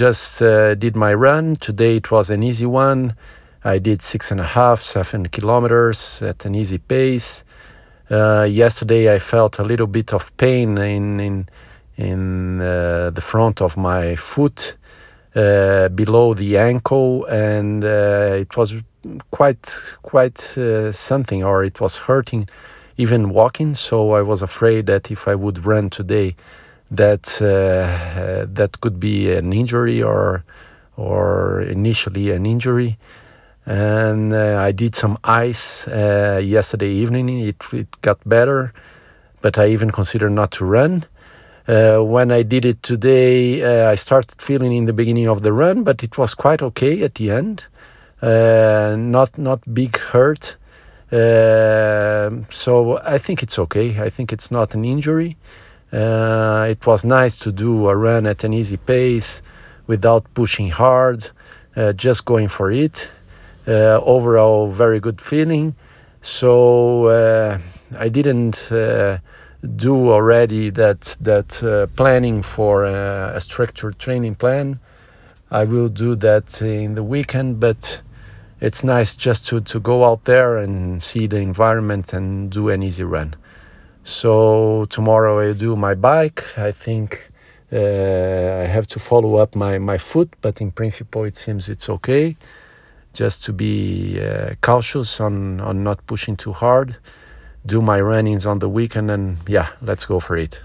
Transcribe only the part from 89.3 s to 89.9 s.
up my,